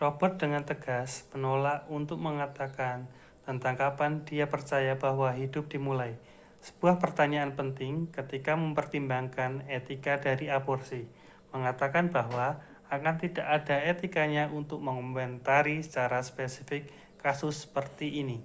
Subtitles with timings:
[0.00, 2.98] robert dengan tegas menolak untuk mengatakan
[3.46, 6.12] tentang kapan dia percaya bahwa hidup dimulai
[6.66, 11.02] sebuah pertanyaan penting ketika mempertimbangkan etika dari aborsi
[11.52, 12.46] mengatakan bahwa
[12.96, 16.82] akan tidak ada etikanya untuk mengomentari secara spesifik
[17.22, 18.38] kasus seperti ini